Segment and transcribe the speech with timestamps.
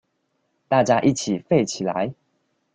[0.67, 2.15] 大家一起廢起來